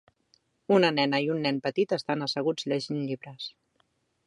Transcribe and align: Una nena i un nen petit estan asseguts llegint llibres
Una 0.77 0.89
nena 0.95 1.19
i 1.25 1.29
un 1.33 1.43
nen 1.47 1.59
petit 1.67 1.95
estan 1.99 2.27
asseguts 2.27 2.67
llegint 2.73 3.07
llibres 3.11 3.49